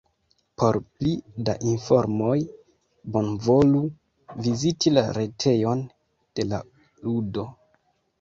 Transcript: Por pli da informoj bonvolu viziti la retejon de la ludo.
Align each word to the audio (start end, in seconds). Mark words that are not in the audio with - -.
Por 0.59 0.77
pli 0.99 1.09
da 1.49 1.53
informoj 1.71 2.37
bonvolu 3.15 3.81
viziti 4.47 4.95
la 4.95 5.03
retejon 5.19 5.85
de 6.41 6.47
la 6.55 6.61
ludo. 7.05 7.45